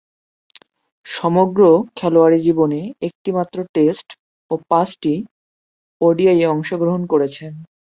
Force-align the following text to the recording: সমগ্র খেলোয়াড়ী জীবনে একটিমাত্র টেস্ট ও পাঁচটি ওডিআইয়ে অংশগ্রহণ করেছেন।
সমগ্র 1.05 1.61
খেলোয়াড়ী 1.97 2.39
জীবনে 2.47 2.79
একটিমাত্র 3.07 3.57
টেস্ট 3.75 4.07
ও 4.51 4.63
পাঁচটি 4.69 5.13
ওডিআইয়ে 6.01 6.51
অংশগ্রহণ 6.53 7.01
করেছেন। 7.11 7.51